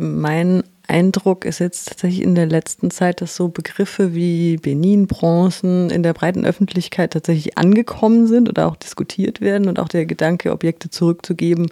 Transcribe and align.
Mein 0.00 0.62
Eindruck 0.88 1.44
ist 1.44 1.58
jetzt 1.58 1.88
tatsächlich 1.88 2.22
in 2.22 2.34
der 2.34 2.46
letzten 2.46 2.90
Zeit, 2.90 3.20
dass 3.20 3.36
so 3.36 3.48
Begriffe 3.48 4.14
wie 4.14 4.56
Benin-Bronzen 4.56 5.90
in 5.90 6.02
der 6.02 6.14
breiten 6.14 6.46
Öffentlichkeit 6.46 7.12
tatsächlich 7.12 7.58
angekommen 7.58 8.26
sind 8.26 8.48
oder 8.48 8.66
auch 8.66 8.76
diskutiert 8.76 9.42
werden 9.42 9.68
und 9.68 9.78
auch 9.78 9.88
der 9.88 10.06
Gedanke, 10.06 10.52
Objekte 10.52 10.88
zurückzugeben, 10.88 11.70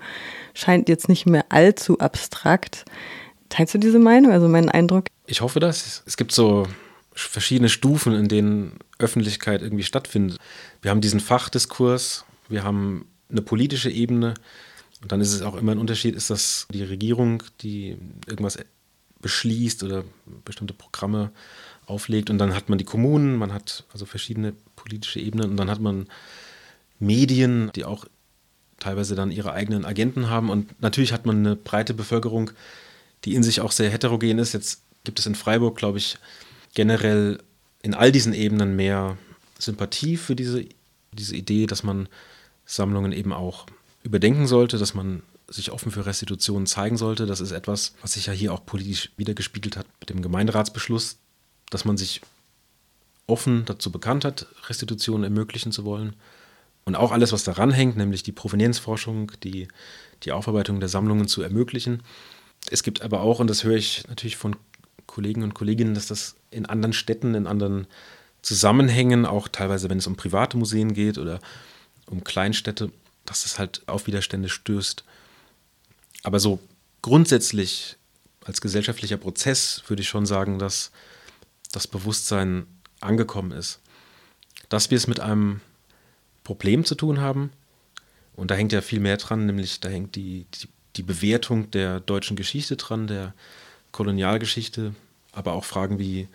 scheint 0.53 0.91
jetzt 0.91 1.09
nicht 1.09 1.25
mehr 1.25 1.47
allzu 1.49 1.99
abstrakt. 1.99 2.85
Teilst 3.49 3.75
du 3.75 3.79
diese 3.79 3.99
Meinung? 3.99 4.31
Also 4.31 4.47
mein 4.47 4.69
Eindruck? 4.69 5.07
Ich 5.27 5.41
hoffe 5.41 5.59
das. 5.59 6.03
Es 6.07 6.19
gibt 6.19 6.33
so 6.33 6.67
verschiedene 7.13 7.71
Stufen, 7.71 8.15
in 8.15 8.29
denen 8.29 8.79
Öffentlichkeit 8.99 9.63
irgendwie 9.63 9.85
stattfindet. 9.85 10.39
Wir 10.83 10.91
haben 10.91 11.01
diesen 11.01 11.21
Fachdiskurs, 11.21 12.27
wir 12.51 12.63
haben 12.63 13.07
eine 13.31 13.41
politische 13.41 13.91
Ebene 13.91 14.35
und 15.03 15.13
dann 15.13 15.21
ist 15.21 15.33
es 15.33 15.43
auch 15.43 15.57
immer 15.57 15.73
ein 15.73 15.79
Unterschied, 15.79 16.17
ist 16.17 16.31
das 16.31 16.67
die 16.73 16.83
Regierung, 16.83 17.43
die 17.61 17.97
irgendwas 18.27 18.59
beschließt 19.21 19.83
oder 19.85 20.05
bestimmte 20.45 20.75
Programme 20.75 21.31
auflegt. 21.87 22.31
Und 22.31 22.39
dann 22.39 22.55
hat 22.55 22.69
man 22.69 22.79
die 22.79 22.85
Kommunen, 22.85 23.37
man 23.37 23.53
hat 23.53 23.85
also 23.93 24.07
verschiedene 24.07 24.55
politische 24.77 25.21
Ebenen. 25.21 25.51
Und 25.51 25.57
dann 25.57 25.71
hat 25.71 25.81
man 25.81 26.09
Medien, 26.99 27.71
die 27.75 27.85
auch 27.85 28.07
teilweise 28.81 29.15
dann 29.15 29.31
ihre 29.31 29.53
eigenen 29.53 29.85
Agenten 29.85 30.29
haben. 30.31 30.51
Und 30.51 30.81
natürlich 30.81 31.13
hat 31.13 31.27
man 31.27 31.39
eine 31.39 31.57
breite 31.57 31.95
Bevölkerung, 31.95 32.51
die 33.25 33.35
in 33.35 33.43
sich 33.43 33.61
auch 33.61 33.73
sehr 33.73 33.91
heterogen 33.91 34.39
ist. 34.39 34.53
Jetzt 34.53 34.83
gibt 35.05 35.19
es 35.19 35.27
in 35.27 35.35
Freiburg, 35.35 35.77
glaube 35.77 35.99
ich, 35.99 36.19
generell 36.75 37.39
in 37.83 37.95
all 37.95 38.13
diesen 38.13 38.35
Ebenen 38.35 38.77
mehr 38.77 39.17
Sympathie 39.59 40.17
für 40.17 40.37
diese, 40.37 40.65
diese 41.13 41.37
Idee, 41.37 41.67
dass 41.67 41.83
man 41.83 42.09
Sammlungen 42.67 43.13
eben 43.13 43.33
auch 43.33 43.67
überdenken 44.03 44.47
sollte, 44.47 44.79
dass 44.79 44.95
man 44.95 45.23
sich 45.49 45.73
offen 45.73 45.91
für 45.91 46.07
Restitutionen 46.07 46.67
zeigen 46.67 46.97
sollte. 46.97 47.27
Das 47.27 47.41
ist 47.41 47.53
etwas, 47.53 47.95
was 48.03 48.13
sich 48.13 48.27
ja 48.27 48.33
hier 48.33 48.53
auch 48.53 48.65
politisch 48.65 49.11
wiedergespiegelt 49.17 49.77
hat 49.77 49.87
mit 50.01 50.11
dem 50.11 50.23
Gemeinderatsbeschluss, 50.23 51.19
dass 51.71 51.85
man 51.85 51.97
sich 51.97 52.21
offen 53.27 53.65
dazu 53.65 53.91
bekannt 53.91 54.25
hat, 54.25 54.47
Restitutionen 54.69 55.25
ermöglichen 55.25 55.73
zu 55.73 55.85
wollen. 55.85 56.15
Und 56.85 56.97
auch 56.97 57.13
alles, 57.13 57.33
was 57.33 57.45
daran 57.45 57.71
hängt, 57.71 57.97
nämlich 57.97 58.23
die 58.23 58.33
Provenienzforschung, 58.33 59.33
die, 59.43 59.69
die 60.23 60.33
Aufarbeitung 60.33 60.81
der 60.81 60.89
Sammlungen 60.89 61.29
zu 61.29 61.43
ermöglichen. 61.43 62.03
Es 62.71 62.83
gibt 62.83 63.03
aber 63.03 63.21
auch, 63.21 63.41
und 63.41 63.49
das 63.49 63.65
höre 63.65 63.77
ich 63.77 64.07
natürlich 64.09 64.37
von 64.37 64.57
Kollegen 65.07 65.43
und 65.43 65.55
Kolleginnen, 65.55 65.95
dass 65.95 66.07
das 66.07 66.37
in 66.51 66.67
anderen 66.67 66.95
Städten, 66.95 67.35
in 67.35 67.47
anderen 67.47 67.87
Zusammenhängen, 68.41 69.27
auch 69.27 69.49
teilweise, 69.49 69.91
wenn 69.91 69.99
es 69.99 70.07
um 70.07 70.17
private 70.17 70.57
Museen 70.57 70.95
geht 70.95 71.19
oder 71.19 71.41
um 72.07 72.25
Kleinstädte, 72.25 72.91
dass 73.29 73.45
es 73.45 73.59
halt 73.59 73.83
auf 73.87 74.07
Widerstände 74.07 74.49
stößt. 74.49 75.05
Aber 76.23 76.41
so 76.41 76.61
grundsätzlich 77.03 77.97
als 78.45 78.63
gesellschaftlicher 78.63 79.19
Prozess 79.19 79.83
würde 79.87 80.01
ich 80.03 80.09
schon 80.09 80.25
sagen, 80.25 80.59
dass 80.59 80.91
das 81.71 81.87
Bewusstsein 81.87 82.67
angekommen 83.01 83.53
ist. 83.53 83.81
Dass 84.71 84.91
wir 84.91 84.97
es 84.97 85.07
mit 85.07 85.21
einem 85.21 85.61
Problem 86.43 86.85
zu 86.85 86.95
tun 86.95 87.21
haben, 87.21 87.51
und 88.35 88.51
da 88.51 88.55
hängt 88.55 88.73
ja 88.73 88.81
viel 88.81 89.01
mehr 89.01 89.17
dran, 89.19 89.47
nämlich 89.47 89.81
da 89.81 89.89
hängt 89.89 90.15
die, 90.15 90.47
die, 90.55 90.69
die 90.97 91.03
Bewertung 91.03 91.71
der 91.73 92.01
deutschen 92.01 92.37
Geschichte 92.37 92.77
dran, 92.77 93.07
der 93.09 93.35
Kolonialgeschichte, 93.93 94.95
aber 95.33 95.53
auch 95.53 95.65
Fragen 95.65 95.99
wie 95.99 96.29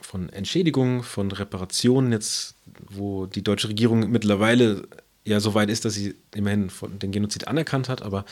von 0.00 0.30
Entschädigung, 0.30 1.02
von 1.02 1.30
Reparationen 1.30 2.12
jetzt, 2.12 2.54
wo 2.88 3.26
die 3.26 3.42
deutsche 3.42 3.68
Regierung 3.68 4.10
mittlerweile 4.10 4.88
ja 5.30 5.40
so 5.40 5.54
weit 5.54 5.70
ist, 5.70 5.84
dass 5.84 5.94
sie 5.94 6.14
immerhin 6.34 6.70
den 7.00 7.12
Genozid 7.12 7.48
anerkannt 7.48 7.88
hat, 7.88 8.02
aber 8.02 8.24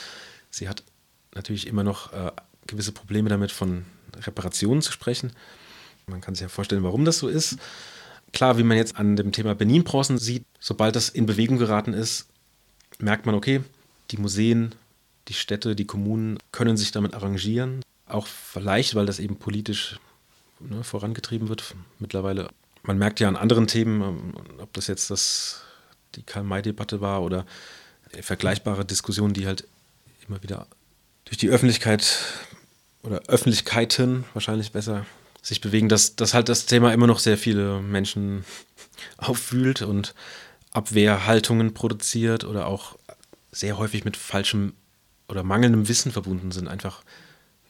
sie 0.50 0.68
hat 0.68 0.82
natürlich 1.34 1.66
immer 1.66 1.84
noch 1.84 2.12
äh, 2.12 2.32
gewisse 2.66 2.92
Probleme 2.92 3.28
damit, 3.28 3.52
von 3.52 3.84
Reparationen 4.16 4.82
zu 4.82 4.92
sprechen. 4.92 5.32
Man 6.06 6.20
kann 6.20 6.34
sich 6.34 6.42
ja 6.42 6.48
vorstellen, 6.48 6.82
warum 6.82 7.04
das 7.04 7.18
so 7.18 7.28
ist. 7.28 7.58
Klar, 8.32 8.58
wie 8.58 8.62
man 8.62 8.76
jetzt 8.76 8.96
an 8.96 9.16
dem 9.16 9.32
Thema 9.32 9.54
Benin-Bronzen 9.54 10.18
sieht, 10.18 10.44
sobald 10.60 10.96
das 10.96 11.08
in 11.08 11.26
Bewegung 11.26 11.58
geraten 11.58 11.92
ist, 11.92 12.26
merkt 12.98 13.26
man, 13.26 13.34
okay, 13.34 13.62
die 14.10 14.18
Museen, 14.18 14.74
die 15.28 15.34
Städte, 15.34 15.74
die 15.74 15.86
Kommunen 15.86 16.38
können 16.52 16.76
sich 16.76 16.90
damit 16.92 17.14
arrangieren. 17.14 17.82
Auch 18.06 18.26
vielleicht, 18.26 18.94
weil 18.94 19.06
das 19.06 19.18
eben 19.18 19.36
politisch 19.36 19.98
ne, 20.60 20.82
vorangetrieben 20.82 21.48
wird 21.48 21.74
mittlerweile. 21.98 22.48
Man 22.82 22.98
merkt 22.98 23.20
ja 23.20 23.28
an 23.28 23.36
anderen 23.36 23.66
Themen, 23.66 24.02
ähm, 24.02 24.34
ob 24.58 24.72
das 24.72 24.86
jetzt 24.86 25.10
das 25.10 25.62
die 26.14 26.22
Karl-May-Debatte 26.22 27.00
war 27.00 27.22
oder 27.22 27.46
vergleichbare 28.20 28.84
Diskussionen, 28.84 29.34
die 29.34 29.46
halt 29.46 29.66
immer 30.26 30.42
wieder 30.42 30.66
durch 31.24 31.36
die 31.36 31.50
Öffentlichkeit 31.50 32.24
oder 33.02 33.22
Öffentlichkeiten 33.28 34.24
wahrscheinlich 34.34 34.72
besser 34.72 35.06
sich 35.42 35.60
bewegen, 35.60 35.88
dass, 35.88 36.16
dass 36.16 36.34
halt 36.34 36.48
das 36.48 36.66
Thema 36.66 36.92
immer 36.92 37.06
noch 37.06 37.18
sehr 37.18 37.38
viele 37.38 37.80
Menschen 37.80 38.44
aufwühlt 39.16 39.82
und 39.82 40.14
Abwehrhaltungen 40.72 41.74
produziert 41.74 42.44
oder 42.44 42.66
auch 42.66 42.98
sehr 43.52 43.78
häufig 43.78 44.04
mit 44.04 44.16
falschem 44.16 44.74
oder 45.28 45.42
mangelndem 45.42 45.88
Wissen 45.88 46.12
verbunden 46.12 46.52
sind. 46.52 46.68
Einfach 46.68 47.02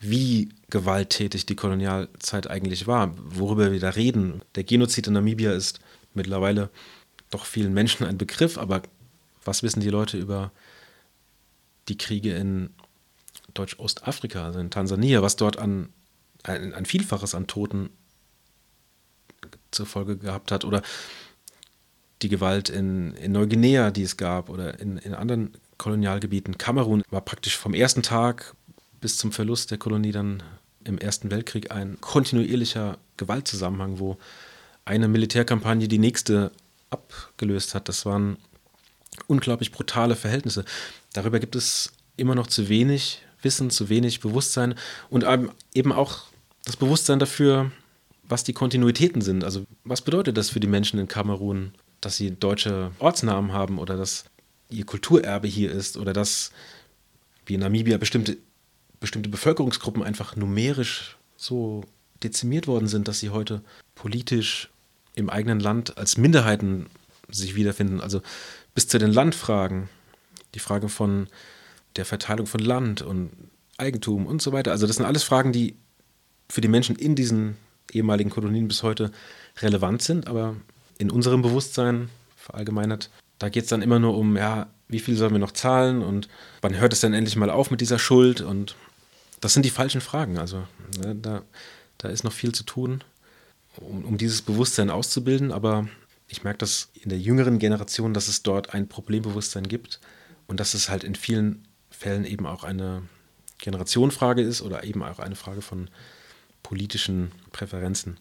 wie 0.00 0.50
gewalttätig 0.70 1.46
die 1.46 1.56
Kolonialzeit 1.56 2.48
eigentlich 2.48 2.86
war, 2.86 3.14
worüber 3.16 3.72
wir 3.72 3.80
da 3.80 3.90
reden. 3.90 4.42
Der 4.54 4.64
Genozid 4.64 5.06
in 5.06 5.14
Namibia 5.14 5.52
ist 5.52 5.80
mittlerweile 6.14 6.70
doch 7.30 7.44
vielen 7.44 7.74
Menschen 7.74 8.06
ein 8.06 8.18
Begriff, 8.18 8.58
aber 8.58 8.82
was 9.44 9.62
wissen 9.62 9.80
die 9.80 9.90
Leute 9.90 10.18
über 10.18 10.52
die 11.88 11.98
Kriege 11.98 12.34
in 12.34 12.70
Deutsch-Ostafrika, 13.54 14.44
also 14.44 14.58
in 14.58 14.70
Tansania, 14.70 15.22
was 15.22 15.36
dort 15.36 15.58
an 15.58 15.88
ein, 16.42 16.74
ein, 16.74 16.86
Vielfaches 16.86 17.34
an 17.34 17.46
Toten 17.46 17.90
zur 19.70 19.86
Folge 19.86 20.16
gehabt 20.16 20.52
hat 20.52 20.64
oder 20.64 20.82
die 22.22 22.28
Gewalt 22.28 22.68
in, 22.68 23.14
in 23.14 23.32
Neuguinea, 23.32 23.90
die 23.90 24.02
es 24.02 24.16
gab 24.16 24.48
oder 24.48 24.78
in, 24.80 24.98
in 24.98 25.14
anderen 25.14 25.54
Kolonialgebieten. 25.78 26.58
Kamerun 26.58 27.02
war 27.10 27.20
praktisch 27.20 27.56
vom 27.56 27.74
ersten 27.74 28.02
Tag 28.02 28.54
bis 29.00 29.16
zum 29.16 29.32
Verlust 29.32 29.70
der 29.70 29.78
Kolonie 29.78 30.12
dann 30.12 30.42
im 30.84 30.98
Ersten 30.98 31.30
Weltkrieg 31.30 31.70
ein 31.70 32.00
kontinuierlicher 32.00 32.98
Gewaltzusammenhang, 33.16 33.98
wo 33.98 34.16
eine 34.84 35.06
Militärkampagne 35.06 35.86
die 35.86 35.98
nächste 35.98 36.50
abgelöst 36.90 37.74
hat. 37.74 37.88
Das 37.88 38.06
waren 38.06 38.38
unglaublich 39.26 39.72
brutale 39.72 40.16
Verhältnisse. 40.16 40.64
Darüber 41.12 41.40
gibt 41.40 41.56
es 41.56 41.92
immer 42.16 42.34
noch 42.34 42.46
zu 42.46 42.68
wenig 42.68 43.22
Wissen, 43.42 43.70
zu 43.70 43.88
wenig 43.88 44.20
Bewusstsein 44.20 44.74
und 45.10 45.24
eben 45.74 45.92
auch 45.92 46.24
das 46.64 46.76
Bewusstsein 46.76 47.18
dafür, 47.18 47.70
was 48.24 48.44
die 48.44 48.52
Kontinuitäten 48.52 49.22
sind. 49.22 49.44
Also 49.44 49.64
was 49.84 50.02
bedeutet 50.02 50.36
das 50.36 50.50
für 50.50 50.60
die 50.60 50.66
Menschen 50.66 50.98
in 50.98 51.08
Kamerun, 51.08 51.72
dass 52.00 52.16
sie 52.16 52.32
deutsche 52.32 52.90
Ortsnamen 52.98 53.52
haben 53.52 53.78
oder 53.78 53.96
dass 53.96 54.24
ihr 54.70 54.84
Kulturerbe 54.84 55.48
hier 55.48 55.72
ist 55.72 55.96
oder 55.96 56.12
dass 56.12 56.52
wie 57.46 57.54
in 57.54 57.60
Namibia 57.60 57.96
bestimmte, 57.96 58.36
bestimmte 59.00 59.30
Bevölkerungsgruppen 59.30 60.02
einfach 60.02 60.36
numerisch 60.36 61.16
so 61.36 61.84
dezimiert 62.22 62.66
worden 62.66 62.88
sind, 62.88 63.08
dass 63.08 63.20
sie 63.20 63.30
heute 63.30 63.62
politisch 63.94 64.70
im 65.18 65.28
eigenen 65.28 65.60
Land 65.60 65.98
als 65.98 66.16
Minderheiten 66.16 66.86
sich 67.28 67.56
wiederfinden. 67.56 68.00
Also 68.00 68.22
bis 68.74 68.88
zu 68.88 68.98
den 68.98 69.12
Landfragen, 69.12 69.88
die 70.54 70.60
Frage 70.60 70.88
von 70.88 71.26
der 71.96 72.04
Verteilung 72.04 72.46
von 72.46 72.60
Land 72.60 73.02
und 73.02 73.30
Eigentum 73.76 74.26
und 74.26 74.40
so 74.40 74.52
weiter. 74.52 74.70
Also 74.70 74.86
das 74.86 74.96
sind 74.96 75.06
alles 75.06 75.24
Fragen, 75.24 75.52
die 75.52 75.76
für 76.48 76.60
die 76.60 76.68
Menschen 76.68 76.96
in 76.96 77.14
diesen 77.14 77.56
ehemaligen 77.92 78.30
Kolonien 78.30 78.68
bis 78.68 78.82
heute 78.82 79.10
relevant 79.60 80.02
sind, 80.02 80.26
aber 80.28 80.56
in 80.98 81.10
unserem 81.10 81.42
Bewusstsein 81.42 82.08
verallgemeinert, 82.36 83.10
da 83.38 83.48
geht 83.48 83.64
es 83.64 83.70
dann 83.70 83.82
immer 83.82 83.98
nur 83.98 84.16
um, 84.16 84.36
ja, 84.36 84.68
wie 84.88 85.00
viel 85.00 85.16
sollen 85.16 85.32
wir 85.32 85.38
noch 85.38 85.52
zahlen 85.52 86.02
und 86.02 86.28
wann 86.60 86.78
hört 86.78 86.92
es 86.92 87.00
denn 87.00 87.12
endlich 87.12 87.36
mal 87.36 87.50
auf 87.50 87.70
mit 87.70 87.80
dieser 87.80 87.98
Schuld 87.98 88.40
und 88.40 88.76
das 89.40 89.52
sind 89.54 89.64
die 89.64 89.70
falschen 89.70 90.00
Fragen. 90.00 90.38
Also 90.38 90.64
ne, 91.00 91.14
da, 91.14 91.42
da 91.98 92.08
ist 92.08 92.24
noch 92.24 92.32
viel 92.32 92.52
zu 92.52 92.64
tun 92.64 93.02
um, 93.80 94.04
um 94.04 94.18
dieses 94.18 94.42
Bewusstsein 94.42 94.90
auszubilden. 94.90 95.52
Aber 95.52 95.88
ich 96.28 96.44
merke 96.44 96.58
das 96.58 96.90
in 96.94 97.08
der 97.08 97.18
jüngeren 97.18 97.58
Generation, 97.58 98.14
dass 98.14 98.28
es 98.28 98.42
dort 98.42 98.74
ein 98.74 98.88
Problembewusstsein 98.88 99.66
gibt 99.66 100.00
und 100.46 100.60
dass 100.60 100.74
es 100.74 100.88
halt 100.88 101.04
in 101.04 101.14
vielen 101.14 101.66
Fällen 101.90 102.24
eben 102.24 102.46
auch 102.46 102.64
eine 102.64 103.02
Generationenfrage 103.58 104.42
ist 104.42 104.62
oder 104.62 104.84
eben 104.84 105.02
auch 105.02 105.18
eine 105.18 105.36
Frage 105.36 105.62
von 105.62 105.88
politischen 106.62 107.32
Präferenzen, 107.52 108.18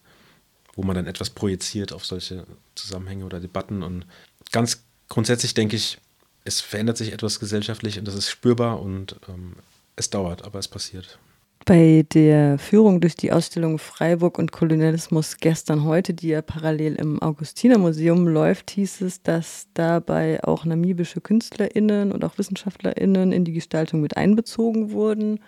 wo 0.73 0.83
man 0.83 0.95
dann 0.95 1.07
etwas 1.07 1.29
projiziert 1.29 1.91
auf 1.91 2.05
solche 2.05 2.45
Zusammenhänge 2.75 3.25
oder 3.25 3.39
Debatten. 3.39 3.83
Und 3.83 4.05
ganz 4.51 4.83
grundsätzlich 5.09 5.53
denke 5.53 5.75
ich, 5.75 5.99
es 6.43 6.61
verändert 6.61 6.97
sich 6.97 7.11
etwas 7.11 7.39
gesellschaftlich 7.39 7.99
und 7.99 8.07
das 8.07 8.15
ist 8.15 8.29
spürbar 8.29 8.81
und 8.81 9.17
ähm, 9.27 9.55
es 9.95 10.09
dauert, 10.09 10.43
aber 10.45 10.59
es 10.59 10.67
passiert. 10.67 11.19
Bei 11.65 12.05
der 12.13 12.57
Führung 12.59 13.01
durch 13.01 13.15
die 13.15 13.31
Ausstellung 13.33 13.77
Freiburg 13.77 14.39
und 14.39 14.53
Kolonialismus 14.53 15.37
gestern 15.37 15.83
heute, 15.83 16.13
die 16.13 16.29
ja 16.29 16.41
parallel 16.41 16.95
im 16.95 17.21
Augustinermuseum 17.21 18.25
läuft, 18.27 18.71
hieß 18.71 19.01
es, 19.01 19.21
dass 19.21 19.67
dabei 19.73 20.41
auch 20.45 20.63
namibische 20.63 21.19
KünstlerInnen 21.19 22.13
und 22.13 22.23
auch 22.23 22.37
WissenschaftlerInnen 22.37 23.33
in 23.33 23.43
die 23.43 23.51
Gestaltung 23.53 23.99
mit 24.01 24.15
einbezogen 24.15 24.91
wurden 24.91 25.39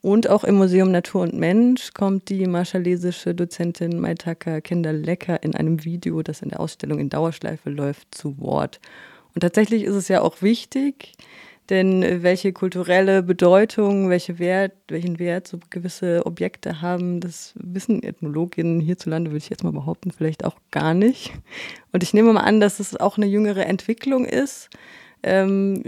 Und 0.00 0.28
auch 0.30 0.44
im 0.44 0.56
Museum 0.56 0.92
Natur 0.92 1.22
und 1.22 1.34
Mensch 1.34 1.92
kommt 1.92 2.28
die 2.28 2.46
marschalesische 2.46 3.34
Dozentin 3.34 3.98
Maitaka 3.98 4.60
Kinderlecker 4.60 5.42
in 5.42 5.54
einem 5.56 5.84
Video, 5.84 6.22
das 6.22 6.42
in 6.42 6.50
der 6.50 6.60
Ausstellung 6.60 7.00
in 7.00 7.10
Dauerschleife 7.10 7.70
läuft, 7.70 8.14
zu 8.14 8.38
Wort. 8.38 8.80
Und 9.34 9.40
tatsächlich 9.40 9.82
ist 9.84 9.94
es 9.96 10.08
ja 10.08 10.22
auch 10.22 10.40
wichtig, 10.42 11.14
denn 11.70 12.22
welche 12.22 12.52
kulturelle 12.52 13.22
Bedeutung, 13.22 14.08
welche 14.08 14.38
Wert, 14.38 14.72
welchen 14.88 15.18
Wert 15.18 15.46
so 15.46 15.58
gewisse 15.70 16.24
Objekte 16.24 16.80
haben, 16.80 17.20
das 17.20 17.52
wissen 17.56 18.02
Ethnologinnen 18.02 18.80
hierzulande, 18.80 19.30
würde 19.30 19.38
ich 19.38 19.50
jetzt 19.50 19.64
mal 19.64 19.72
behaupten, 19.72 20.10
vielleicht 20.10 20.44
auch 20.44 20.56
gar 20.70 20.94
nicht. 20.94 21.32
Und 21.92 22.02
ich 22.02 22.14
nehme 22.14 22.32
mal 22.32 22.40
an, 22.40 22.60
dass 22.60 22.80
es 22.80 22.96
auch 22.96 23.16
eine 23.16 23.26
jüngere 23.26 23.66
Entwicklung 23.66 24.24
ist. 24.24 24.70
Ähm, 25.22 25.82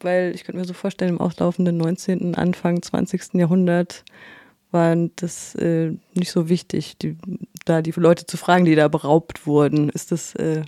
weil 0.00 0.34
ich 0.34 0.44
könnte 0.44 0.58
mir 0.58 0.64
so 0.64 0.74
vorstellen, 0.74 1.14
im 1.14 1.20
auslaufenden 1.20 1.76
19., 1.76 2.34
Anfang 2.34 2.82
20. 2.82 3.34
Jahrhundert 3.34 4.04
war 4.70 4.94
das 5.16 5.54
äh, 5.56 5.92
nicht 6.14 6.30
so 6.30 6.48
wichtig, 6.48 6.98
die, 6.98 7.16
da 7.64 7.82
die 7.82 7.92
Leute 7.92 8.26
zu 8.26 8.36
fragen, 8.36 8.64
die 8.64 8.74
da 8.74 8.88
beraubt 8.88 9.46
wurden. 9.46 9.88
Ist 9.88 10.12
das, 10.12 10.34
äh, 10.34 10.62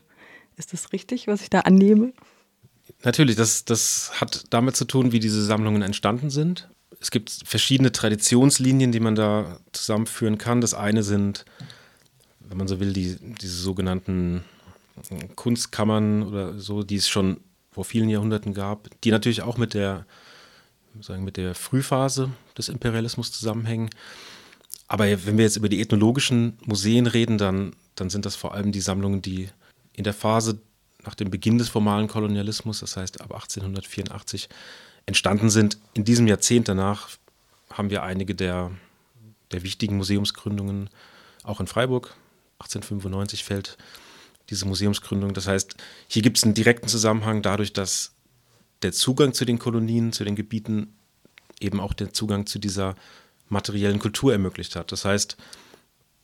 ist 0.57 0.73
das 0.73 0.93
richtig, 0.93 1.27
was 1.29 1.43
ich 1.43 1.51
da 1.51 1.61
annehme? 1.61 2.13
Natürlich, 3.03 3.37
das, 3.37 3.65
das 3.65 4.13
hat 4.21 4.45
damit 4.51 4.77
zu 4.77 4.85
tun, 4.85 5.13
wie 5.13 5.21
diese 5.21 5.43
Sammlungen 5.45 5.83
entstanden 5.83 6.31
sind. 6.31 6.69
Es 7.01 7.11
gibt 7.11 7.31
verschiedene 7.45 7.93
Traditionslinien, 7.93 8.93
die 8.93 9.01
man 9.01 9.15
da 9.15 9.59
zusammenführen 9.73 10.37
kann. 10.37 10.61
Das 10.61 10.75
eine 10.75 11.03
sind, 11.03 11.47
wenn 12.41 12.59
man 12.59 12.69
so 12.69 12.79
will, 12.79 12.93
die, 12.93 13.17
diese 13.41 13.57
sogenannten 13.57 14.45
Kunstkammern 15.35 16.23
oder 16.23 16.59
so, 16.59 16.83
die 16.83 16.97
es 16.97 17.09
schon 17.09 17.41
vor 17.73 17.85
vielen 17.85 18.11
Jahrhunderten 18.11 18.53
gab, 18.53 18.89
die 19.03 19.11
natürlich 19.11 19.43
auch 19.43 19.57
mit 19.57 19.73
der, 19.73 20.05
sagen, 21.01 21.25
mit 21.25 21.39
der 21.39 21.55
Frühphase 21.55 22.31
des 22.59 22.69
Imperialismus 22.69 23.33
zusammenhängen. 23.33 23.89
Aber 24.89 25.07
wenn 25.25 25.39
wir 25.39 25.45
jetzt 25.45 25.57
über 25.57 25.69
die 25.69 25.81
ethnologischen 25.81 26.59
Museen 26.67 27.07
reden, 27.07 27.39
dann, 27.39 27.75
dann 27.95 28.11
sind 28.11 28.27
das 28.27 28.37
vor 28.37 28.55
allem 28.55 28.73
die 28.73 28.81
Sammlungen, 28.81 29.23
die 29.23 29.49
in 29.93 30.05
der 30.05 30.15
Phase 30.15 30.61
nach 31.05 31.15
dem 31.15 31.31
Beginn 31.31 31.59
des 31.59 31.69
formalen 31.69 32.09
Kolonialismus, 32.09 32.81
das 32.81 32.97
heißt 32.97 33.21
ab 33.21 33.33
1884, 33.33 34.49
entstanden 35.07 35.51
sind. 35.51 35.79
In 35.95 36.05
diesem 36.05 36.27
Jahrzehnt 36.27 36.69
danach 36.69 37.09
haben 37.73 37.91
wir 37.91 38.03
einige 38.03 38.35
der, 38.35 38.71
der 39.53 39.63
wichtigen 39.63 39.97
Museumsgründungen, 39.97 40.91
auch 41.43 41.61
in 41.61 41.67
Freiburg. 41.67 42.15
1895 42.59 43.45
fällt 43.45 43.79
diese 44.51 44.67
Museumsgründung. 44.67 45.33
Das 45.33 45.47
heißt, 45.47 45.77
hier 46.09 46.23
gibt 46.23 46.37
es 46.37 46.45
einen 46.45 46.55
direkten 46.55 46.89
Zusammenhang 46.89 47.43
dadurch, 47.43 47.73
dass 47.73 48.13
der 48.83 48.93
Zugang 48.93 49.33
zu 49.33 49.45
den 49.45 49.59
Kolonien, 49.59 50.13
zu 50.13 50.25
den 50.25 50.37
Gebieten 50.37 50.95
eben 51.61 51.81
auch 51.81 51.93
den 51.93 52.13
Zugang 52.13 52.47
zu 52.47 52.59
dieser 52.59 52.97
materiellen 53.49 53.99
Kultur 53.99 54.33
ermöglicht 54.33 54.77
hat. 54.77 54.93
Das 54.93 55.05
heißt, 55.05 55.37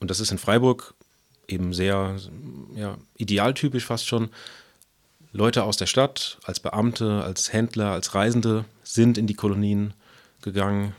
und 0.00 0.10
das 0.10 0.20
ist 0.20 0.30
in 0.30 0.38
Freiburg 0.38 0.94
eben 1.48 1.72
sehr 1.72 2.16
ja, 2.74 2.98
idealtypisch 3.16 3.84
fast 3.84 4.06
schon, 4.06 4.30
Leute 5.36 5.64
aus 5.64 5.76
der 5.76 5.86
Stadt, 5.86 6.38
als 6.44 6.60
Beamte, 6.60 7.22
als 7.22 7.52
Händler, 7.52 7.92
als 7.92 8.14
Reisende 8.14 8.64
sind 8.82 9.18
in 9.18 9.26
die 9.26 9.34
Kolonien 9.34 9.92
gegangen, 10.40 10.94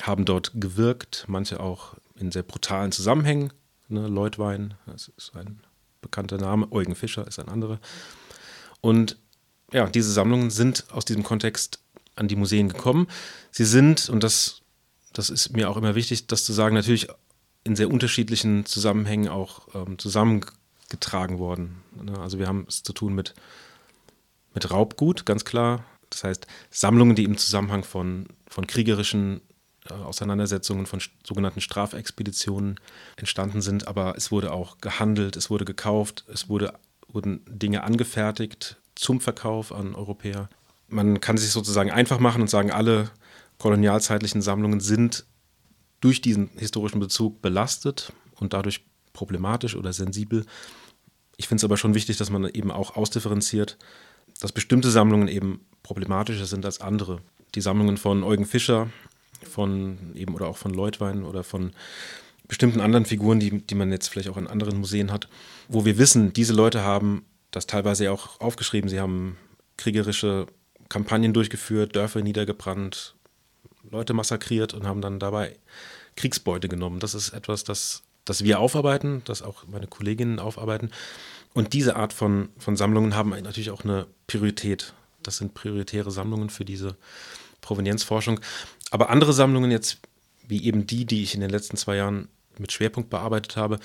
haben 0.00 0.24
dort 0.24 0.52
gewirkt, 0.54 1.26
manche 1.28 1.60
auch 1.60 1.94
in 2.16 2.32
sehr 2.32 2.42
brutalen 2.42 2.90
Zusammenhängen. 2.90 3.52
Ne, 3.88 4.08
Leutwein, 4.08 4.74
das 4.86 5.12
ist 5.16 5.36
ein 5.36 5.60
bekannter 6.00 6.38
Name. 6.38 6.70
Eugen 6.72 6.94
Fischer 6.94 7.26
ist 7.26 7.38
ein 7.38 7.48
anderer. 7.48 7.78
Und 8.80 9.18
ja, 9.72 9.86
diese 9.86 10.12
Sammlungen 10.12 10.50
sind 10.50 10.86
aus 10.90 11.04
diesem 11.04 11.22
Kontext 11.22 11.78
an 12.16 12.28
die 12.28 12.36
Museen 12.36 12.68
gekommen. 12.68 13.06
Sie 13.50 13.64
sind, 13.64 14.08
und 14.08 14.22
das, 14.22 14.62
das 15.12 15.28
ist 15.28 15.54
mir 15.54 15.68
auch 15.68 15.76
immer 15.76 15.94
wichtig, 15.94 16.26
das 16.26 16.44
zu 16.44 16.54
sagen, 16.54 16.74
natürlich 16.74 17.08
in 17.64 17.76
sehr 17.76 17.90
unterschiedlichen 17.90 18.64
Zusammenhängen 18.64 19.28
auch 19.28 19.68
ähm, 19.74 19.98
zusammengetragen 19.98 21.38
worden. 21.38 21.82
Ne, 22.02 22.18
also 22.18 22.38
wir 22.38 22.48
haben 22.48 22.64
es 22.68 22.82
zu 22.82 22.94
tun 22.94 23.14
mit, 23.14 23.34
mit 24.54 24.70
Raubgut, 24.70 25.26
ganz 25.26 25.44
klar. 25.44 25.84
Das 26.10 26.24
heißt, 26.24 26.46
Sammlungen, 26.70 27.16
die 27.16 27.24
im 27.24 27.38
Zusammenhang 27.38 27.84
von, 27.84 28.26
von 28.48 28.66
kriegerischen 28.66 29.40
äh, 29.88 29.94
Auseinandersetzungen 29.94 30.86
von 30.86 31.00
sogenannten 31.24 31.60
Strafexpeditionen 31.60 32.78
entstanden 33.16 33.62
sind, 33.62 33.88
aber 33.88 34.14
es 34.16 34.30
wurde 34.30 34.52
auch 34.52 34.78
gehandelt, 34.78 35.36
es 35.36 35.50
wurde 35.50 35.64
gekauft, 35.64 36.24
es 36.32 36.48
wurde, 36.48 36.74
wurden 37.08 37.42
Dinge 37.48 37.82
angefertigt 37.82 38.76
zum 38.94 39.20
Verkauf 39.20 39.72
an 39.72 39.94
Europäer. 39.94 40.48
Man 40.88 41.20
kann 41.20 41.38
sich 41.38 41.50
sozusagen 41.50 41.90
einfach 41.90 42.18
machen 42.18 42.42
und 42.42 42.50
sagen, 42.50 42.70
alle 42.70 43.10
kolonialzeitlichen 43.58 44.42
Sammlungen 44.42 44.80
sind 44.80 45.24
durch 46.00 46.20
diesen 46.20 46.50
historischen 46.56 47.00
Bezug 47.00 47.40
belastet 47.40 48.12
und 48.38 48.52
dadurch 48.52 48.84
problematisch 49.12 49.76
oder 49.76 49.92
sensibel. 49.92 50.44
Ich 51.36 51.48
finde 51.48 51.60
es 51.60 51.64
aber 51.64 51.76
schon 51.76 51.94
wichtig, 51.94 52.18
dass 52.18 52.30
man 52.30 52.44
eben 52.44 52.70
auch 52.70 52.96
ausdifferenziert, 52.96 53.78
dass 54.40 54.52
bestimmte 54.52 54.90
Sammlungen 54.90 55.28
eben 55.28 55.60
problematischer 55.82 56.46
sind 56.46 56.64
als 56.64 56.80
andere. 56.80 57.20
Die 57.54 57.60
Sammlungen 57.60 57.96
von 57.96 58.24
Eugen 58.24 58.46
Fischer 58.46 58.90
von 59.42 59.98
eben 60.14 60.34
oder 60.34 60.48
auch 60.48 60.56
von 60.56 60.72
Leutwein 60.72 61.24
oder 61.24 61.44
von 61.44 61.72
bestimmten 62.48 62.80
anderen 62.80 63.06
Figuren, 63.06 63.40
die, 63.40 63.62
die 63.62 63.74
man 63.74 63.90
jetzt 63.90 64.08
vielleicht 64.08 64.28
auch 64.28 64.36
in 64.36 64.46
anderen 64.46 64.78
Museen 64.78 65.10
hat, 65.10 65.28
wo 65.68 65.84
wir 65.84 65.98
wissen, 65.98 66.32
diese 66.32 66.52
Leute 66.52 66.82
haben 66.82 67.24
das 67.50 67.66
teilweise 67.66 68.10
auch 68.10 68.40
aufgeschrieben, 68.40 68.88
sie 68.90 69.00
haben 69.00 69.36
kriegerische 69.76 70.46
Kampagnen 70.88 71.32
durchgeführt, 71.32 71.96
Dörfer 71.96 72.20
niedergebrannt, 72.20 73.14
Leute 73.90 74.14
massakriert 74.14 74.74
und 74.74 74.86
haben 74.86 75.00
dann 75.00 75.18
dabei 75.18 75.56
Kriegsbeute 76.16 76.68
genommen. 76.68 77.00
Das 77.00 77.14
ist 77.14 77.30
etwas, 77.30 77.64
das, 77.64 78.02
das 78.24 78.44
wir 78.44 78.60
aufarbeiten, 78.60 79.22
das 79.24 79.42
auch 79.42 79.66
meine 79.66 79.86
Kolleginnen 79.86 80.38
aufarbeiten. 80.38 80.90
Und 81.54 81.72
diese 81.72 81.96
Art 81.96 82.12
von, 82.12 82.48
von 82.58 82.76
Sammlungen 82.76 83.14
haben 83.14 83.30
natürlich 83.30 83.70
auch 83.70 83.84
eine 83.84 84.06
Priorität. 84.26 84.94
Das 85.22 85.36
sind 85.36 85.54
prioritäre 85.54 86.10
Sammlungen 86.10 86.50
für 86.50 86.64
diese 86.64 86.96
Provenienzforschung. 87.60 88.40
Aber 88.90 89.10
andere 89.10 89.32
Sammlungen 89.32 89.70
jetzt, 89.70 89.98
wie 90.46 90.64
eben 90.64 90.86
die, 90.86 91.04
die 91.04 91.22
ich 91.22 91.34
in 91.34 91.40
den 91.40 91.50
letzten 91.50 91.76
zwei 91.76 91.96
Jahren 91.96 92.28
mit 92.58 92.72
Schwerpunkt 92.72 93.10
bearbeitet 93.10 93.56
habe, 93.56 93.78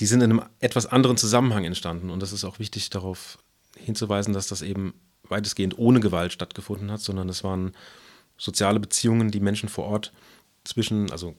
die 0.00 0.06
sind 0.06 0.22
in 0.22 0.30
einem 0.30 0.42
etwas 0.60 0.86
anderen 0.86 1.16
Zusammenhang 1.16 1.64
entstanden. 1.64 2.10
Und 2.10 2.20
das 2.20 2.32
ist 2.32 2.44
auch 2.44 2.58
wichtig 2.58 2.90
darauf 2.90 3.38
hinzuweisen, 3.76 4.32
dass 4.32 4.46
das 4.46 4.62
eben 4.62 4.94
weitestgehend 5.28 5.78
ohne 5.78 6.00
Gewalt 6.00 6.32
stattgefunden 6.32 6.90
hat, 6.90 7.00
sondern 7.00 7.28
es 7.28 7.44
waren 7.44 7.72
soziale 8.36 8.80
Beziehungen, 8.80 9.30
die 9.30 9.40
Menschen 9.40 9.68
vor 9.68 9.84
Ort 9.84 10.12
zwischen, 10.64 11.10
also 11.10 11.34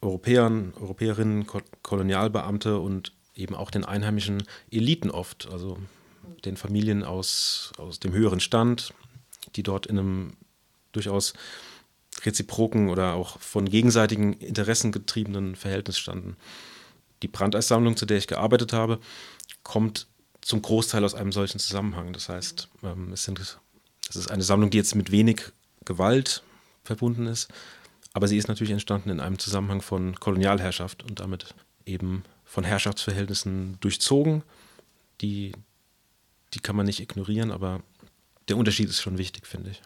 Europäern, 0.00 0.74
Europäerinnen, 0.80 1.46
Kolonialbeamte 1.82 2.78
und 2.78 3.12
eben 3.36 3.54
auch 3.54 3.70
den 3.70 3.84
einheimischen 3.84 4.42
Eliten 4.70 5.10
oft, 5.10 5.48
also 5.50 5.78
den 6.44 6.56
Familien 6.56 7.04
aus, 7.04 7.72
aus 7.78 8.00
dem 8.00 8.12
höheren 8.12 8.40
Stand, 8.40 8.92
die 9.54 9.62
dort 9.62 9.86
in 9.86 9.98
einem 9.98 10.32
durchaus 10.92 11.34
reziproken 12.24 12.88
oder 12.88 13.14
auch 13.14 13.38
von 13.38 13.68
gegenseitigen 13.68 14.32
Interessen 14.32 14.90
getriebenen 14.90 15.54
Verhältnis 15.54 15.98
standen. 15.98 16.36
Die 17.22 17.28
Brandeissammlung, 17.28 17.96
zu 17.96 18.06
der 18.06 18.18
ich 18.18 18.26
gearbeitet 18.26 18.72
habe, 18.72 18.98
kommt 19.62 20.06
zum 20.40 20.62
Großteil 20.62 21.04
aus 21.04 21.14
einem 21.14 21.32
solchen 21.32 21.58
Zusammenhang. 21.58 22.12
Das 22.12 22.28
heißt, 22.28 22.68
ähm, 22.82 23.12
es, 23.12 23.24
sind, 23.24 23.38
es 23.40 24.16
ist 24.16 24.30
eine 24.30 24.42
Sammlung, 24.42 24.70
die 24.70 24.78
jetzt 24.78 24.94
mit 24.94 25.10
wenig 25.10 25.42
Gewalt 25.84 26.42
verbunden 26.84 27.26
ist, 27.26 27.48
aber 28.12 28.28
sie 28.28 28.36
ist 28.36 28.48
natürlich 28.48 28.72
entstanden 28.72 29.10
in 29.10 29.20
einem 29.20 29.38
Zusammenhang 29.38 29.82
von 29.82 30.18
Kolonialherrschaft 30.18 31.02
und 31.02 31.20
damit 31.20 31.54
eben 31.84 32.24
von 32.46 32.64
Herrschaftsverhältnissen 32.64 33.78
durchzogen. 33.80 34.42
Die, 35.20 35.52
die 36.54 36.60
kann 36.60 36.76
man 36.76 36.86
nicht 36.86 37.00
ignorieren, 37.00 37.50
aber 37.50 37.82
der 38.48 38.56
Unterschied 38.56 38.88
ist 38.88 39.02
schon 39.02 39.18
wichtig, 39.18 39.46
finde 39.46 39.70
ich. 39.70 39.82